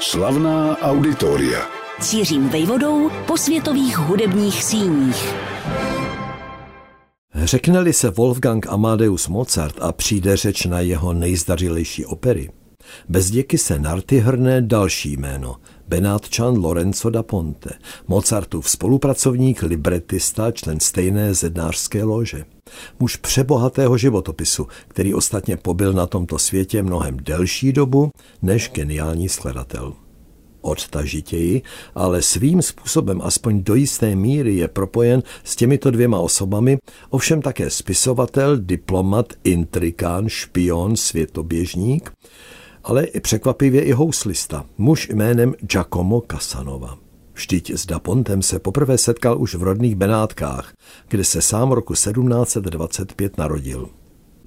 Slavná 0.00 0.78
auditoria. 0.78 1.66
Cířím 2.00 2.48
vejvodou 2.48 3.10
po 3.26 3.36
světových 3.36 3.98
hudebních 3.98 4.64
síních. 4.64 5.34
Řekne-li 7.34 7.92
se 7.92 8.10
Wolfgang 8.10 8.66
Amadeus 8.66 9.28
Mozart 9.28 9.74
a 9.80 9.92
přijde 9.92 10.36
řeč 10.36 10.64
na 10.64 10.80
jeho 10.80 11.12
nejzdařilejší 11.12 12.06
opery, 12.06 12.50
bez 13.08 13.30
děky 13.30 13.58
se 13.58 13.78
narty 13.78 14.18
hrne 14.18 14.62
další 14.62 15.12
jméno, 15.12 15.56
Benátčan 15.88 16.56
Lorenzo 16.56 17.10
da 17.10 17.22
Ponte, 17.22 17.70
Mozartův 18.08 18.70
spolupracovník, 18.70 19.62
libretista, 19.62 20.52
člen 20.52 20.80
stejné 20.80 21.34
zednářské 21.34 22.04
lože. 22.04 22.44
Muž 23.00 23.16
přebohatého 23.16 23.98
životopisu, 23.98 24.66
který 24.88 25.14
ostatně 25.14 25.56
pobyl 25.56 25.92
na 25.92 26.06
tomto 26.06 26.38
světě 26.38 26.82
mnohem 26.82 27.16
delší 27.16 27.72
dobu 27.72 28.10
než 28.42 28.70
geniální 28.74 29.28
skladatel 29.28 29.92
odtažitěji, 30.66 31.62
ale 31.94 32.22
svým 32.22 32.62
způsobem 32.62 33.20
aspoň 33.22 33.62
do 33.62 33.74
jisté 33.74 34.16
míry 34.16 34.54
je 34.54 34.68
propojen 34.68 35.22
s 35.44 35.56
těmito 35.56 35.90
dvěma 35.90 36.18
osobami, 36.18 36.78
ovšem 37.10 37.42
také 37.42 37.70
spisovatel, 37.70 38.58
diplomat, 38.58 39.32
intrikán, 39.44 40.28
špion, 40.28 40.96
světoběžník, 40.96 42.12
ale 42.86 43.04
i 43.04 43.20
překvapivě 43.20 43.82
i 43.82 43.92
houslista, 43.92 44.64
muž 44.78 45.08
jménem 45.08 45.54
Giacomo 45.60 46.22
Casanova. 46.32 46.98
Vždyť 47.34 47.70
s 47.70 47.86
Dapontem 47.86 48.42
se 48.42 48.58
poprvé 48.58 48.98
setkal 48.98 49.40
už 49.40 49.54
v 49.54 49.62
rodných 49.62 49.96
Benátkách, 49.96 50.72
kde 51.08 51.24
se 51.24 51.42
sám 51.42 51.72
roku 51.72 51.92
1725 51.92 53.38
narodil. 53.38 53.88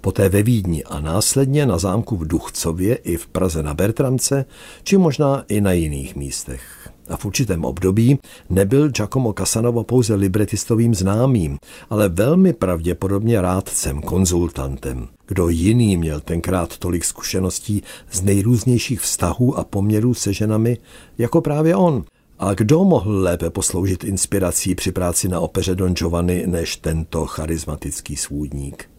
Poté 0.01 0.29
ve 0.29 0.43
Vídni 0.43 0.83
a 0.83 0.99
následně 0.99 1.65
na 1.65 1.77
zámku 1.77 2.17
v 2.17 2.27
Duchcově 2.27 2.95
i 2.95 3.17
v 3.17 3.27
Praze 3.27 3.63
na 3.63 3.73
Bertramce, 3.73 4.45
či 4.83 4.97
možná 4.97 5.43
i 5.47 5.61
na 5.61 5.71
jiných 5.71 6.15
místech. 6.15 6.89
A 7.09 7.17
v 7.17 7.25
určitém 7.25 7.65
období 7.65 8.19
nebyl 8.49 8.89
Giacomo 8.89 9.33
Casanovo 9.37 9.83
pouze 9.83 10.15
libretistovým 10.15 10.95
známým, 10.95 11.57
ale 11.89 12.09
velmi 12.09 12.53
pravděpodobně 12.53 13.41
rádcem, 13.41 14.01
konzultantem. 14.01 15.07
Kdo 15.27 15.49
jiný 15.49 15.97
měl 15.97 16.19
tenkrát 16.19 16.77
tolik 16.77 17.05
zkušeností 17.05 17.83
z 18.11 18.21
nejrůznějších 18.21 19.01
vztahů 19.01 19.57
a 19.57 19.63
poměrů 19.63 20.13
se 20.13 20.33
ženami, 20.33 20.77
jako 21.17 21.41
právě 21.41 21.75
on. 21.75 22.03
A 22.39 22.53
kdo 22.53 22.83
mohl 22.83 23.19
lépe 23.19 23.49
posloužit 23.49 24.03
inspirací 24.03 24.75
při 24.75 24.91
práci 24.91 25.27
na 25.27 25.39
opeře 25.39 25.75
Don 25.75 25.93
Giovanni 25.93 26.47
než 26.47 26.75
tento 26.75 27.25
charismatický 27.25 28.15
svůdník? 28.15 28.89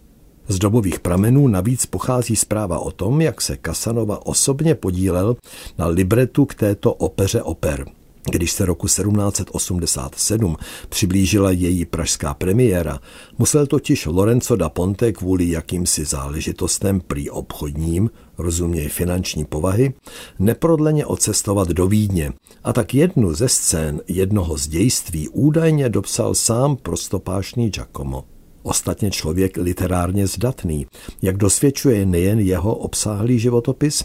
Z 0.51 0.59
dobových 0.59 1.01
pramenů 1.01 1.48
navíc 1.48 1.87
pochází 1.87 2.37
zpráva 2.37 2.79
o 2.79 2.91
tom, 2.91 3.20
jak 3.20 3.41
se 3.41 3.56
Kasanova 3.56 4.27
osobně 4.27 4.75
podílel 4.75 5.37
na 5.79 5.87
libretu 5.87 6.45
k 6.45 6.55
této 6.55 6.92
opeře 6.95 7.42
oper. 7.42 7.87
Když 8.31 8.53
se 8.53 8.67
roku 8.67 8.87
1787 8.87 10.57
přiblížila 10.89 11.51
její 11.51 11.84
pražská 11.84 12.34
premiéra, 12.34 13.01
musel 13.39 13.67
totiž 13.67 14.07
Lorenzo 14.07 14.57
da 14.57 14.69
Ponte 14.69 15.12
kvůli 15.12 15.51
jakýmsi 15.51 16.05
záležitostem 16.05 17.01
prý 17.01 17.31
obchodním, 17.31 18.11
rozuměj 18.39 18.89
finanční 18.89 19.45
povahy, 19.45 19.95
neprodleně 20.39 21.07
odcestovat 21.07 21.69
do 21.69 21.87
Vídně 21.87 22.33
a 22.64 22.73
tak 22.73 22.95
jednu 22.95 23.35
ze 23.35 23.48
scén 23.48 24.01
jednoho 24.09 24.57
z 24.57 24.69
dějství 24.69 25.29
údajně 25.29 25.89
dopsal 25.89 26.35
sám 26.35 26.77
prostopášný 26.77 27.70
Giacomo. 27.70 28.25
Ostatně 28.62 29.11
člověk 29.11 29.56
literárně 29.56 30.27
zdatný, 30.27 30.86
jak 31.22 31.36
dosvědčuje 31.36 32.06
nejen 32.06 32.39
jeho 32.39 32.75
obsáhlý 32.75 33.39
životopis, 33.39 34.05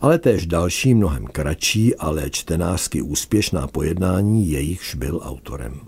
ale 0.00 0.18
též 0.18 0.46
další 0.46 0.94
mnohem 0.94 1.26
kratší, 1.26 1.96
ale 1.96 2.30
čtenářsky 2.30 3.02
úspěšná 3.02 3.66
pojednání, 3.66 4.50
jejichž 4.50 4.94
byl 4.94 5.20
autorem. 5.22 5.80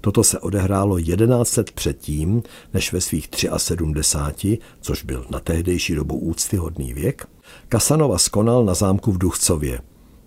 Toto 0.00 0.24
se 0.24 0.38
odehrálo 0.38 0.98
11 0.98 1.56
let 1.56 1.70
předtím, 1.70 2.42
než 2.74 2.92
ve 2.92 3.00
svých 3.00 3.28
73, 3.56 4.58
což 4.80 5.04
byl 5.04 5.26
na 5.30 5.40
tehdejší 5.40 5.94
dobu 5.94 6.18
úctyhodný 6.18 6.92
věk, 6.94 7.26
Kasanova 7.68 8.18
skonal 8.18 8.64
na 8.64 8.74
zámku 8.74 9.12
v 9.12 9.18
Duchcově, 9.18 9.80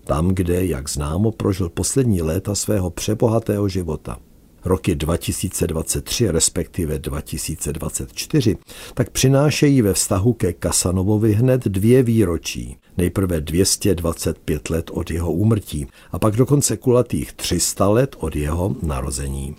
tam, 0.04 0.28
kde, 0.28 0.66
jak 0.66 0.90
známo, 0.90 1.32
prožil 1.32 1.68
poslední 1.68 2.22
léta 2.22 2.54
svého 2.54 2.90
přebohatého 2.90 3.68
života– 3.68 4.18
roky 4.64 4.94
2023 4.94 6.30
respektive 6.30 6.98
2024, 6.98 8.56
tak 8.94 9.10
přinášejí 9.10 9.82
ve 9.82 9.92
vztahu 9.92 10.32
ke 10.32 10.52
Kasanovovi 10.52 11.32
hned 11.32 11.64
dvě 11.64 12.02
výročí. 12.02 12.76
Nejprve 12.96 13.40
225 13.40 14.70
let 14.70 14.90
od 14.94 15.10
jeho 15.10 15.32
úmrtí 15.32 15.86
a 16.12 16.18
pak 16.18 16.36
dokonce 16.36 16.76
kulatých 16.76 17.32
300 17.32 17.88
let 17.88 18.16
od 18.18 18.36
jeho 18.36 18.76
narození. 18.82 19.56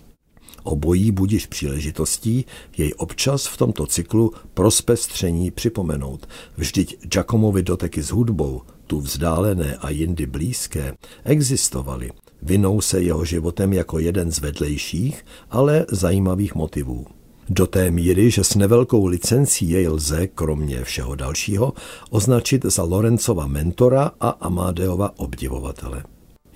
Obojí 0.62 1.10
budiš 1.10 1.46
příležitostí 1.46 2.44
jej 2.76 2.92
občas 2.96 3.46
v 3.46 3.56
tomto 3.56 3.86
cyklu 3.86 4.32
prospestření 4.54 5.50
připomenout. 5.50 6.28
Vždyť 6.56 7.06
Giacomovi 7.06 7.62
doteky 7.62 8.02
s 8.02 8.10
hudbou, 8.10 8.62
tu 8.86 9.00
vzdálené 9.00 9.76
a 9.76 9.90
jindy 9.90 10.26
blízké, 10.26 10.94
existovaly 11.24 12.10
vinou 12.42 12.80
se 12.80 13.02
jeho 13.02 13.24
životem 13.24 13.72
jako 13.72 13.98
jeden 13.98 14.32
z 14.32 14.38
vedlejších, 14.38 15.24
ale 15.50 15.86
zajímavých 15.90 16.54
motivů. 16.54 17.06
Do 17.48 17.66
té 17.66 17.90
míry, 17.90 18.30
že 18.30 18.44
s 18.44 18.54
nevelkou 18.54 19.06
licencí 19.06 19.70
jej 19.70 19.88
lze, 19.88 20.26
kromě 20.26 20.84
všeho 20.84 21.14
dalšího, 21.14 21.72
označit 22.10 22.64
za 22.64 22.82
Lorencova 22.82 23.46
mentora 23.46 24.10
a 24.20 24.28
Amadeova 24.28 25.10
obdivovatele. 25.16 26.04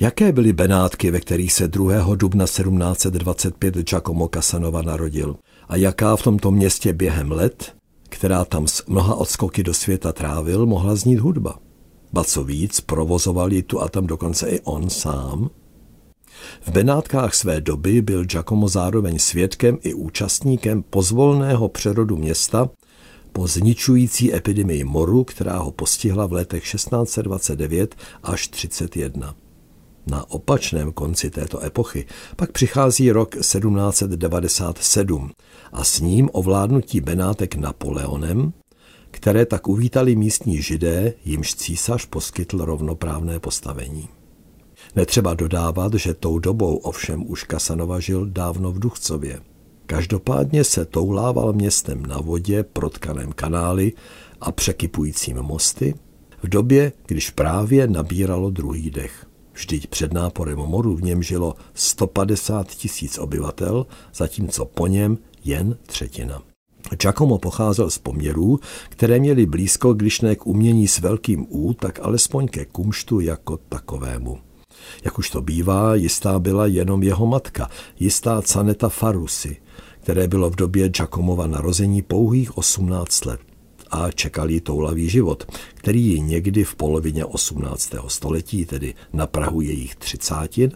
Jaké 0.01 0.33
byly 0.33 0.53
Benátky, 0.53 1.11
ve 1.11 1.21
kterých 1.21 1.53
se 1.53 1.69
2. 1.69 2.15
dubna 2.15 2.45
1725 2.45 3.75
Giacomo 3.75 4.29
Casanova 4.35 4.83
narodil? 4.83 5.37
A 5.69 5.77
jaká 5.77 6.17
v 6.17 6.23
tomto 6.23 6.51
městě 6.51 6.93
během 6.93 7.33
let, 7.33 7.75
která 8.09 8.45
tam 8.45 8.69
s 8.69 8.87
mnoha 8.87 9.15
odskoky 9.15 9.63
do 9.63 9.75
světa 9.75 10.13
trávil, 10.13 10.67
mohla 10.67 10.95
znít 10.95 11.19
hudba? 11.19 11.59
Ba 12.13 12.25
co 12.25 12.45
víc, 12.45 12.81
provozoval 12.81 13.53
ji 13.53 13.63
tu 13.63 13.83
a 13.83 13.89
tam 13.89 14.07
dokonce 14.07 14.49
i 14.49 14.61
on 14.61 14.91
sám? 14.91 15.51
V 16.61 16.71
Benátkách 16.71 17.35
své 17.35 17.61
doby 17.61 18.03
byl 18.03 18.25
Giacomo 18.25 18.69
zároveň 18.69 19.19
svědkem 19.19 19.79
i 19.83 19.95
účastníkem 19.95 20.83
pozvolného 20.83 21.69
přerodu 21.69 22.17
města 22.17 22.71
po 23.33 23.47
zničující 23.47 24.35
epidemii 24.35 24.85
moru, 24.85 25.25
která 25.25 25.59
ho 25.59 25.71
postihla 25.71 26.27
v 26.27 26.33
letech 26.33 26.73
1629 26.73 27.95
až 28.23 28.49
31. 28.49 29.35
Na 30.07 30.31
opačném 30.31 30.93
konci 30.93 31.31
této 31.31 31.65
epochy 31.65 32.07
pak 32.37 32.53
přichází 32.53 33.11
rok 33.11 33.37
1797 33.37 35.31
a 35.73 35.85
s 35.85 36.01
ním 36.01 36.31
ovládnutí 36.33 37.01
Benátek 37.01 37.55
Napoleonem, 37.55 38.53
které 39.11 39.47
tak 39.47 39.69
uvítali 39.69 40.17
místní 40.17 40.63
židé, 40.63 41.15
jimž 41.25 41.55
císař 41.55 42.07
poskytl 42.07 42.65
rovnoprávné 42.65 43.41
postavení. 43.41 44.09
Netřeba 44.97 45.35
dodávat, 45.35 45.95
že 45.95 46.15
tou 46.15 46.39
dobou 46.39 46.77
ovšem 46.77 47.31
už 47.31 47.45
Kasanova 47.45 48.01
žil 48.01 48.27
dávno 48.27 48.73
v 48.73 48.79
Duchcově. 48.79 49.41
Každopádně 49.87 50.65
se 50.65 50.85
toulával 50.85 51.53
městem 51.53 52.07
na 52.07 52.19
vodě, 52.19 52.63
protkaném 52.63 53.33
kanály 53.33 53.93
a 54.41 54.53
překypujícím 54.53 55.37
mosty, 55.37 55.95
v 56.43 56.49
době, 56.49 56.93
když 57.07 57.31
právě 57.31 57.87
nabíralo 57.87 58.51
druhý 58.51 58.91
dech. 58.91 59.27
Vždyť 59.53 59.87
před 59.87 60.13
náporem 60.13 60.59
moru 60.59 60.97
v 60.97 61.03
něm 61.03 61.23
žilo 61.23 61.55
150 61.75 62.69
tisíc 62.69 63.19
obyvatel, 63.19 63.87
zatímco 64.15 64.65
po 64.65 64.87
něm 64.87 65.19
jen 65.45 65.77
třetina. 65.87 66.43
Giacomo 67.03 67.39
pocházel 67.39 67.91
z 67.91 67.99
poměrů, 67.99 68.61
které 68.89 69.19
měly 69.19 69.47
blízko, 69.47 69.93
když 69.93 70.21
ne 70.21 70.37
k 70.37 70.47
umění 70.47 70.89
s 70.89 70.99
velkým 70.99 71.47
U, 71.49 71.75
tak 71.75 71.99
alespoň 72.03 72.49
ke 72.49 72.65
kumštu 72.65 73.21
jako 73.21 73.57
takovému. 73.57 74.39
Jak 75.05 75.19
už 75.19 75.31
to 75.31 75.43
bývá, 75.43 75.95
jistá 75.95 76.39
byla 76.39 76.67
jenom 76.67 77.03
jeho 77.03 77.27
matka, 77.27 77.71
jistá 78.01 78.43
Caneta 78.43 78.89
Farusy, 78.89 79.57
které 80.01 80.29
bylo 80.29 80.51
v 80.51 80.57
době 80.57 80.89
Giacomova 80.89 81.47
narození 81.47 82.03
pouhých 82.03 82.59
18 82.59 83.25
let 83.25 83.41
a 83.91 84.11
čekal 84.11 84.51
jí 84.51 84.61
toulavý 84.61 85.09
život, 85.09 85.53
který 85.75 86.07
ji 86.07 86.21
někdy 86.21 86.65
v 86.65 86.75
polovině 86.75 87.25
18. 87.25 87.95
století, 88.09 88.67
tedy 88.67 88.95
na 89.13 89.27
Prahu 89.27 89.61
jejich 89.61 89.97
třicátin, 89.97 90.71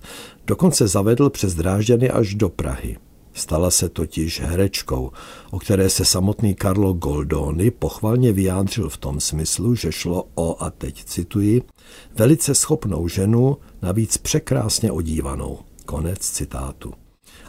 dokonce 0.47 0.89
zavedl 0.89 1.31
přes 1.31 1.55
Drážďany 1.55 2.11
až 2.11 2.35
do 2.35 2.49
Prahy. 2.49 2.97
Stala 3.35 3.71
se 3.71 3.89
totiž 3.89 4.41
herečkou, 4.41 5.11
o 5.51 5.59
které 5.59 5.91
se 5.91 6.05
samotný 6.05 6.57
Carlo 6.63 6.93
Goldoni 6.93 7.71
pochvalně 7.71 8.33
vyjádřil 8.33 8.89
v 8.89 8.97
tom 8.97 9.21
smyslu, 9.21 9.75
že 9.75 9.93
šlo 9.93 10.25
o, 10.35 10.63
a 10.63 10.71
teď 10.71 11.05
cituji, 11.05 11.63
velice 12.19 12.55
schopnou 12.55 13.09
ženu, 13.09 13.57
navíc 13.83 14.17
překrásně 14.17 14.93
odívanou. 14.93 15.59
Konec 15.87 16.19
citátu. 16.19 16.93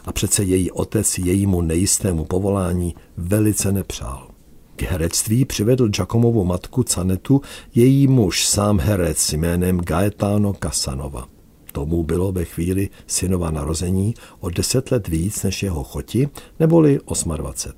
A 0.04 0.12
přece 0.12 0.44
její 0.44 0.70
otec 0.70 1.18
jejímu 1.18 1.62
nejistému 1.62 2.24
povolání 2.24 2.94
velice 3.16 3.72
nepřál. 3.72 4.28
K 4.76 4.82
herectví 4.82 5.44
přivedl 5.44 5.88
Giacomovu 5.88 6.44
matku 6.44 6.82
Canetu 6.82 7.40
její 7.74 8.06
muž, 8.06 8.46
sám 8.46 8.78
herec 8.78 9.32
jménem 9.32 9.80
Gaetano 9.80 10.54
Casanova. 10.62 11.33
Tomu 11.74 12.02
bylo 12.02 12.32
ve 12.32 12.44
chvíli 12.44 12.88
synova 13.06 13.50
narození 13.50 14.14
o 14.40 14.50
deset 14.50 14.90
let 14.90 15.08
víc 15.08 15.42
než 15.42 15.62
jeho 15.62 15.84
choti, 15.84 16.28
neboli 16.60 16.98
28. 17.36 17.72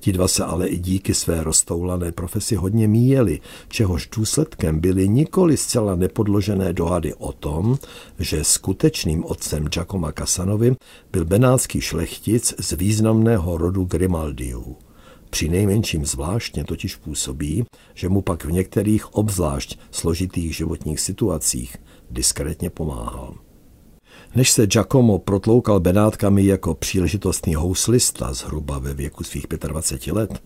Ti 0.00 0.12
dva 0.12 0.28
se 0.28 0.44
ale 0.44 0.68
i 0.68 0.78
díky 0.78 1.14
své 1.14 1.44
roztoulané 1.44 2.12
profesi 2.12 2.54
hodně 2.54 2.88
míjeli, 2.88 3.40
čehož 3.68 4.08
důsledkem 4.16 4.80
byly 4.80 5.08
nikoli 5.08 5.56
zcela 5.56 5.96
nepodložené 5.96 6.72
dohady 6.72 7.14
o 7.14 7.32
tom, 7.32 7.78
že 8.18 8.44
skutečným 8.44 9.24
otcem 9.24 9.64
Giacoma 9.64 10.12
Casanovi 10.12 10.76
byl 11.12 11.24
benátský 11.24 11.80
šlechtic 11.80 12.54
z 12.58 12.72
významného 12.72 13.58
rodu 13.58 13.84
Grimaldiů. 13.84 14.76
Při 15.30 15.48
nejmenším 15.48 16.06
zvláštně 16.06 16.64
totiž 16.64 16.96
působí, 16.96 17.64
že 17.94 18.08
mu 18.08 18.22
pak 18.22 18.44
v 18.44 18.52
některých 18.52 19.14
obzvlášť 19.14 19.78
složitých 19.90 20.56
životních 20.56 21.00
situacích 21.00 21.76
diskrétně 22.10 22.70
pomáhal. 22.70 23.34
Než 24.34 24.50
se 24.50 24.66
Giacomo 24.66 25.18
protloukal 25.18 25.80
Benátkami 25.80 26.46
jako 26.46 26.74
příležitostný 26.74 27.54
houslista 27.54 28.32
zhruba 28.32 28.78
ve 28.78 28.94
věku 28.94 29.24
svých 29.24 29.46
25 29.66 30.12
let, 30.12 30.42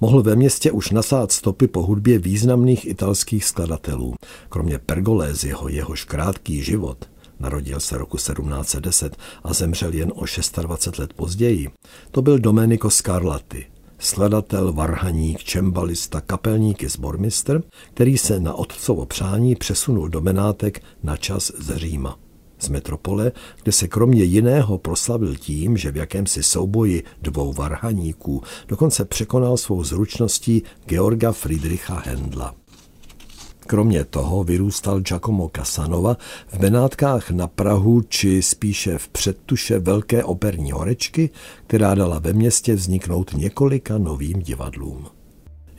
mohl 0.00 0.22
ve 0.22 0.36
městě 0.36 0.72
už 0.72 0.90
nasát 0.90 1.32
stopy 1.32 1.68
po 1.68 1.82
hudbě 1.82 2.18
významných 2.18 2.86
italských 2.86 3.44
skladatelů. 3.44 4.14
Kromě 4.48 4.78
Pergoléziho, 4.78 5.68
jehož 5.68 6.04
krátký 6.04 6.62
život, 6.62 7.10
narodil 7.40 7.80
se 7.80 7.98
roku 7.98 8.16
1710 8.16 9.16
a 9.44 9.52
zemřel 9.52 9.92
jen 9.92 10.12
o 10.14 10.24
26 10.62 10.98
let 10.98 11.12
později, 11.12 11.70
to 12.10 12.22
byl 12.22 12.38
Domenico 12.38 12.90
Scarlatti, 12.90 13.66
skladatel, 14.02 14.72
varhaník, 14.72 15.44
čembalista, 15.44 16.20
kapelník 16.20 16.82
i 16.82 16.88
zbormistr, 16.88 17.62
který 17.94 18.18
se 18.18 18.40
na 18.40 18.54
otcovo 18.54 19.06
přání 19.06 19.56
přesunul 19.56 20.08
do 20.08 20.20
Benátek 20.20 20.82
na 21.02 21.16
čas 21.16 21.52
z 21.58 21.76
Říma 21.76 22.18
z 22.62 22.68
metropole, 22.68 23.32
kde 23.62 23.72
se 23.72 23.88
kromě 23.88 24.22
jiného 24.22 24.78
proslavil 24.78 25.36
tím, 25.36 25.76
že 25.76 25.92
v 25.92 25.96
jakémsi 25.96 26.42
souboji 26.42 27.02
dvou 27.22 27.52
varhaníků 27.52 28.42
dokonce 28.68 29.04
překonal 29.04 29.56
svou 29.56 29.84
zručností 29.84 30.62
Georga 30.86 31.32
Friedricha 31.32 32.02
Hendla. 32.06 32.61
Kromě 33.66 34.04
toho 34.04 34.44
vyrůstal 34.44 35.00
Giacomo 35.00 35.50
Casanova 35.56 36.16
v 36.48 36.58
Benátkách 36.58 37.30
na 37.30 37.46
Prahu 37.46 38.02
či 38.02 38.42
spíše 38.42 38.98
v 38.98 39.08
předtuše 39.08 39.78
velké 39.78 40.24
operní 40.24 40.72
horečky, 40.72 41.30
která 41.66 41.94
dala 41.94 42.18
ve 42.18 42.32
městě 42.32 42.74
vzniknout 42.74 43.32
několika 43.34 43.98
novým 43.98 44.42
divadlům. 44.42 45.06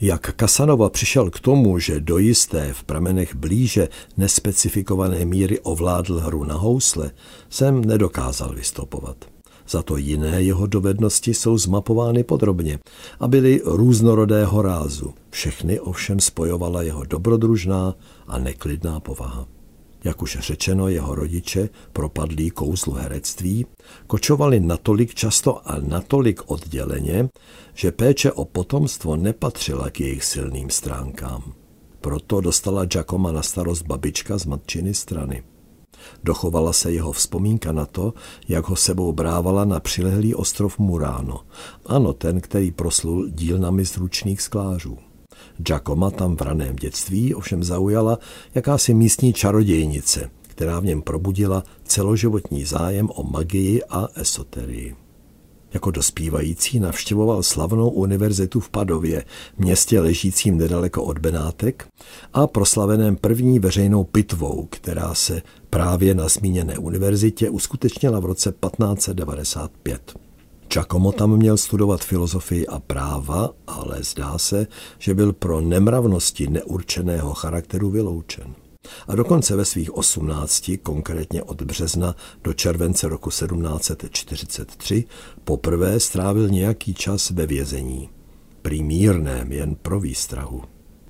Jak 0.01 0.33
Kasanova 0.35 0.89
přišel 0.89 1.29
k 1.29 1.39
tomu, 1.39 1.79
že 1.79 1.99
do 1.99 2.17
jisté 2.17 2.73
v 2.73 2.83
pramenech 2.83 3.35
blíže 3.35 3.89
nespecifikované 4.17 5.25
míry 5.25 5.59
ovládl 5.59 6.19
hru 6.19 6.43
na 6.43 6.55
housle, 6.55 7.11
jsem 7.49 7.85
nedokázal 7.85 8.53
vystopovat. 8.55 9.32
Za 9.69 9.83
to 9.83 9.97
jiné 9.97 10.41
jeho 10.41 10.67
dovednosti 10.67 11.33
jsou 11.33 11.57
zmapovány 11.57 12.23
podrobně 12.23 12.79
a 13.19 13.27
byly 13.27 13.61
různorodého 13.65 14.61
rázu. 14.61 15.13
Všechny 15.29 15.79
ovšem 15.79 16.19
spojovala 16.19 16.81
jeho 16.81 17.03
dobrodružná 17.03 17.95
a 18.27 18.39
neklidná 18.39 18.99
povaha. 18.99 19.47
Jak 20.03 20.21
už 20.21 20.37
řečeno, 20.41 20.87
jeho 20.87 21.15
rodiče, 21.15 21.69
propadlí 21.93 22.49
kouzlu 22.49 22.93
herectví, 22.93 23.65
kočovali 24.07 24.59
natolik 24.59 25.13
často 25.13 25.69
a 25.69 25.77
natolik 25.87 26.41
odděleně, 26.45 27.29
že 27.73 27.91
péče 27.91 28.31
o 28.31 28.45
potomstvo 28.45 29.15
nepatřila 29.15 29.89
k 29.89 29.99
jejich 29.99 30.23
silným 30.23 30.69
stránkám. 30.69 31.53
Proto 32.01 32.41
dostala 32.41 32.85
Giacoma 32.85 33.31
na 33.31 33.41
starost 33.41 33.81
babička 33.81 34.37
z 34.37 34.45
matčiny 34.45 34.93
strany. 34.93 35.43
Dochovala 36.23 36.73
se 36.73 36.91
jeho 36.91 37.11
vzpomínka 37.11 37.71
na 37.71 37.85
to, 37.85 38.13
jak 38.47 38.69
ho 38.69 38.75
sebou 38.75 39.13
brávala 39.13 39.65
na 39.65 39.79
přilehlý 39.79 40.35
ostrov 40.35 40.79
Murano. 40.79 41.39
Ano, 41.85 42.13
ten, 42.13 42.41
který 42.41 42.71
proslul 42.71 43.29
dílnami 43.29 43.85
zručných 43.85 44.41
sklářů. 44.41 44.97
Giacoma 45.57 46.11
tam 46.11 46.35
v 46.35 46.41
raném 46.41 46.75
dětství 46.75 47.35
ovšem 47.35 47.63
zaujala 47.63 48.19
jakási 48.55 48.93
místní 48.93 49.33
čarodějnice, 49.33 50.29
která 50.41 50.79
v 50.79 50.85
něm 50.85 51.01
probudila 51.01 51.63
celoživotní 51.83 52.65
zájem 52.65 53.09
o 53.15 53.23
magii 53.23 53.83
a 53.89 54.07
esoterii. 54.15 54.95
Jako 55.73 55.91
dospívající 55.91 56.79
navštěvoval 56.79 57.43
slavnou 57.43 57.89
univerzitu 57.89 58.59
v 58.59 58.69
Padově, 58.69 59.25
městě 59.57 59.99
ležícím 59.99 60.57
nedaleko 60.57 61.03
od 61.03 61.19
Benátek 61.19 61.87
a 62.33 62.47
proslaveném 62.47 63.15
první 63.15 63.59
veřejnou 63.59 64.03
pitvou, 64.03 64.67
která 64.69 65.13
se 65.13 65.41
právě 65.73 66.15
na 66.15 66.27
zmíněné 66.27 66.77
univerzitě 66.77 67.49
uskutečnila 67.49 68.19
v 68.19 68.25
roce 68.25 68.51
1595. 68.51 70.13
Giacomo 70.73 71.11
tam 71.11 71.37
měl 71.37 71.57
studovat 71.57 72.03
filozofii 72.03 72.67
a 72.67 72.79
práva, 72.79 73.49
ale 73.67 74.03
zdá 74.03 74.37
se, 74.37 74.67
že 74.99 75.13
byl 75.13 75.33
pro 75.33 75.61
nemravnosti 75.61 76.47
neurčeného 76.47 77.33
charakteru 77.33 77.89
vyloučen. 77.89 78.55
A 79.07 79.15
dokonce 79.15 79.55
ve 79.55 79.65
svých 79.65 79.95
osmnácti, 79.95 80.77
konkrétně 80.77 81.43
od 81.43 81.61
března 81.61 82.15
do 82.43 82.53
července 82.53 83.07
roku 83.07 83.29
1743, 83.29 85.03
poprvé 85.43 85.99
strávil 85.99 86.49
nějaký 86.49 86.93
čas 86.93 87.29
ve 87.29 87.45
vězení. 87.45 88.09
Prý 88.61 88.83
mírném, 88.83 89.51
jen 89.51 89.75
pro 89.75 89.99
výstrahu. 89.99 90.61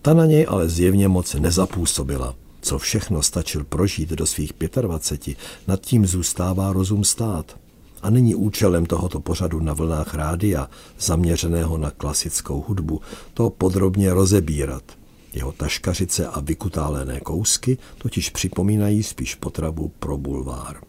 Ta 0.02 0.14
na 0.14 0.26
něj 0.26 0.46
ale 0.50 0.70
zjevně 0.70 1.08
moc 1.08 1.34
nezapůsobila. 1.34 2.43
Co 2.64 2.80
všechno 2.80 3.22
stačil 3.22 3.64
prožít 3.64 4.10
do 4.10 4.26
svých 4.26 4.54
25, 4.82 5.38
nad 5.68 5.82
tím 5.82 6.06
zůstává 6.06 6.74
rozum 6.74 7.04
stát 7.04 7.58
a 8.02 8.10
není 8.10 8.36
účelem 8.36 8.86
tohoto 8.86 9.20
pořadu 9.20 9.60
na 9.60 9.74
vlnách 9.74 10.14
rádia, 10.14 10.70
zaměřeného 11.00 11.78
na 11.78 11.92
klasickou 11.92 12.66
hudbu, 12.68 13.02
to 13.34 13.50
podrobně 13.50 14.14
rozebírat. 14.14 14.84
Jeho 15.34 15.52
taškařice 15.52 16.28
a 16.28 16.40
vykutálené 16.40 17.20
kousky 17.20 17.78
totiž 17.98 18.30
připomínají 18.30 19.04
spíš 19.04 19.36
potravu 19.36 19.92
pro 20.00 20.18
bulvár. 20.18 20.82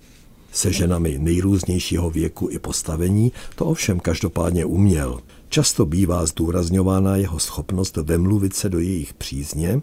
Se 0.52 0.72
ženami 0.72 1.18
nejrůznějšího 1.18 2.10
věku 2.10 2.48
i 2.50 2.58
postavení 2.58 3.32
to 3.54 3.64
ovšem 3.64 4.00
každopádně 4.00 4.64
uměl. 4.64 5.20
Často 5.48 5.86
bývá 5.86 6.26
zdůrazňována 6.26 7.16
jeho 7.16 7.38
schopnost 7.38 7.96
vemluvit 7.96 8.56
se 8.56 8.68
do 8.68 8.78
jejich 8.78 9.14
přízně, 9.14 9.82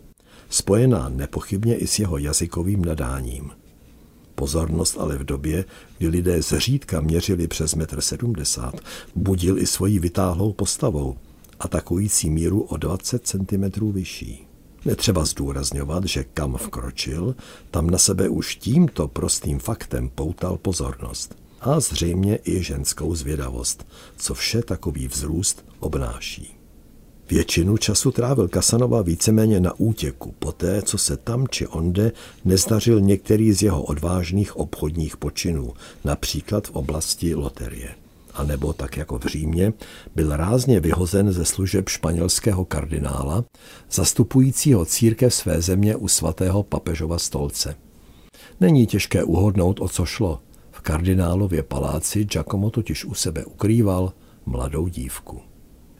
spojená 0.51 1.09
nepochybně 1.09 1.77
i 1.77 1.87
s 1.87 1.99
jeho 1.99 2.17
jazykovým 2.17 2.85
nadáním. 2.85 3.51
Pozornost 4.35 4.97
ale 4.99 5.17
v 5.17 5.23
době, 5.23 5.65
kdy 5.97 6.07
lidé 6.07 6.41
zřídka 6.41 7.01
měřili 7.01 7.47
přes 7.47 7.75
1,70 7.75 8.67
m, 8.67 8.79
budil 9.15 9.57
i 9.57 9.65
svojí 9.65 9.99
vytáhlou 9.99 10.53
postavou, 10.53 11.17
atakující 11.59 12.29
míru 12.29 12.61
o 12.61 12.77
20 12.77 13.27
cm 13.27 13.91
vyšší. 13.91 14.47
Netřeba 14.85 15.25
zdůrazňovat, 15.25 16.05
že 16.05 16.23
kam 16.23 16.57
vkročil, 16.57 17.35
tam 17.71 17.89
na 17.89 17.97
sebe 17.97 18.29
už 18.29 18.55
tímto 18.55 19.07
prostým 19.07 19.59
faktem 19.59 20.09
poutal 20.09 20.57
pozornost. 20.57 21.35
A 21.61 21.79
zřejmě 21.79 22.39
i 22.43 22.63
ženskou 22.63 23.15
zvědavost, 23.15 23.87
co 24.17 24.33
vše 24.33 24.61
takový 24.61 25.07
vzrůst 25.07 25.65
obnáší. 25.79 26.60
Většinu 27.31 27.77
času 27.77 28.11
trávil 28.11 28.47
Kasanova 28.47 29.01
víceméně 29.01 29.59
na 29.59 29.73
útěku, 29.77 30.35
poté, 30.39 30.81
co 30.81 30.97
se 30.97 31.17
tam 31.17 31.47
či 31.47 31.67
onde 31.67 32.11
nezdařil 32.45 33.01
některý 33.01 33.53
z 33.53 33.63
jeho 33.63 33.83
odvážných 33.83 34.57
obchodních 34.57 35.17
počinů, 35.17 35.73
například 36.03 36.67
v 36.67 36.71
oblasti 36.71 37.35
loterie. 37.35 37.89
A 38.33 38.43
nebo 38.43 38.73
tak 38.73 38.97
jako 38.97 39.19
v 39.19 39.25
Římě, 39.25 39.73
byl 40.15 40.35
rázně 40.35 40.79
vyhozen 40.79 41.31
ze 41.31 41.45
služeb 41.45 41.89
španělského 41.89 42.65
kardinála, 42.65 43.45
zastupujícího 43.91 44.85
církev 44.85 45.33
své 45.33 45.61
země 45.61 45.95
u 45.95 46.07
svatého 46.07 46.63
papežova 46.63 47.19
stolce. 47.19 47.75
Není 48.59 48.87
těžké 48.87 49.23
uhodnout, 49.23 49.81
o 49.81 49.87
co 49.87 50.05
šlo. 50.05 50.39
V 50.71 50.81
kardinálově 50.81 51.63
paláci 51.63 52.25
Giacomo 52.25 52.69
totiž 52.69 53.05
u 53.05 53.13
sebe 53.13 53.45
ukrýval 53.45 54.13
mladou 54.45 54.87
dívku. 54.87 55.50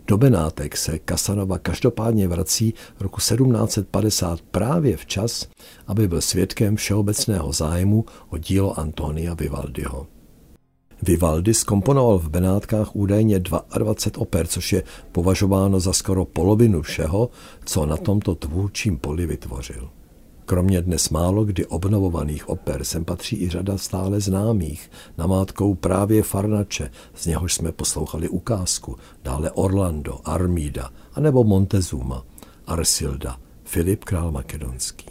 Do 0.07 0.17
Benátek 0.17 0.77
se 0.77 0.99
Kasanova 0.99 1.57
každopádně 1.57 2.27
vrací 2.27 2.73
roku 2.99 3.19
1750 3.19 4.41
právě 4.41 4.97
včas, 4.97 5.47
aby 5.87 6.07
byl 6.07 6.21
svědkem 6.21 6.75
všeobecného 6.75 7.53
zájmu 7.53 8.05
o 8.29 8.37
dílo 8.37 8.79
Antonia 8.79 9.33
Vivaldiho. 9.33 10.07
Vivaldi 11.01 11.53
skomponoval 11.53 12.19
v 12.19 12.29
Benátkách 12.29 12.95
údajně 12.95 13.39
22 13.39 14.21
oper, 14.21 14.47
což 14.47 14.73
je 14.73 14.83
považováno 15.11 15.79
za 15.79 15.93
skoro 15.93 16.25
polovinu 16.25 16.81
všeho, 16.81 17.29
co 17.65 17.85
na 17.85 17.97
tomto 17.97 18.35
tvůrčím 18.35 18.97
poli 18.97 19.25
vytvořil. 19.25 19.89
Kromě 20.51 20.81
dnes 20.81 21.09
málo 21.09 21.43
kdy 21.43 21.65
obnovovaných 21.65 22.49
oper 22.49 22.83
sem 22.83 23.05
patří 23.05 23.43
i 23.43 23.49
řada 23.49 23.77
stále 23.77 24.19
známých, 24.19 24.91
namátkou 25.17 25.75
právě 25.75 26.23
Farnače, 26.23 26.89
z 27.15 27.25
něhož 27.25 27.53
jsme 27.53 27.71
poslouchali 27.71 28.29
ukázku, 28.29 28.95
dále 29.23 29.51
Orlando, 29.51 30.19
Armida, 30.25 30.89
anebo 31.13 31.43
Montezuma, 31.43 32.25
Arsilda, 32.67 33.37
Filip 33.63 34.03
Král 34.03 34.31
Makedonský. 34.31 35.05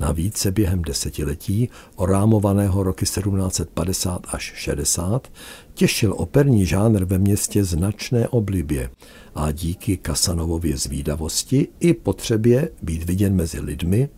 Navíc 0.00 0.36
se 0.36 0.50
během 0.50 0.82
desetiletí, 0.82 1.68
orámovaného 1.96 2.82
roky 2.82 3.04
1750 3.04 4.26
až 4.28 4.52
60, 4.56 5.28
těšil 5.74 6.14
operní 6.16 6.66
žánr 6.66 7.04
ve 7.04 7.18
městě 7.18 7.64
značné 7.64 8.28
oblibě 8.28 8.90
a 9.34 9.52
díky 9.52 9.96
Kasanovově 9.96 10.76
zvídavosti 10.76 11.68
i 11.80 11.94
potřebě 11.94 12.70
být 12.82 13.04
viděn 13.04 13.34
mezi 13.34 13.60
lidmi, 13.60 14.08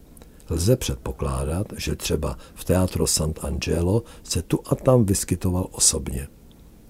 lze 0.52 0.76
předpokládat, 0.76 1.66
že 1.76 1.96
třeba 1.96 2.38
v 2.54 2.64
Teatro 2.64 3.06
Sant'Angelo 3.06 4.02
se 4.22 4.42
tu 4.42 4.60
a 4.66 4.74
tam 4.74 5.04
vyskytoval 5.04 5.66
osobně. 5.70 6.28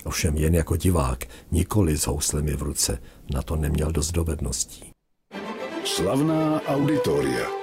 Ovšem 0.05 0.37
jen 0.37 0.55
jako 0.55 0.77
divák, 0.77 1.25
nikoli 1.51 1.97
s 1.97 2.07
houslemi 2.07 2.57
v 2.57 2.63
ruce, 2.63 2.99
na 3.35 3.43
to 3.43 3.57
neměl 3.57 3.93
dost 3.93 4.13
dovedností. 4.13 4.91
Slavná 5.85 6.63
auditoria. 6.63 7.62